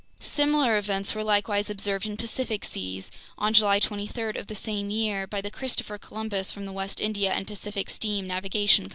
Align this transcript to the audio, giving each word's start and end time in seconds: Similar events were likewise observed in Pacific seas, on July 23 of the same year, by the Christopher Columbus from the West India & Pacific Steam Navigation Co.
Similar 0.19 0.79
events 0.79 1.13
were 1.13 1.23
likewise 1.23 1.69
observed 1.69 2.07
in 2.07 2.17
Pacific 2.17 2.65
seas, 2.65 3.11
on 3.37 3.53
July 3.53 3.77
23 3.79 4.31
of 4.33 4.47
the 4.47 4.55
same 4.55 4.89
year, 4.89 5.27
by 5.27 5.41
the 5.41 5.51
Christopher 5.51 5.99
Columbus 5.99 6.51
from 6.51 6.65
the 6.65 6.71
West 6.73 6.99
India 6.99 7.31
& 7.43 7.45
Pacific 7.45 7.87
Steam 7.87 8.25
Navigation 8.25 8.85
Co. 8.89 8.89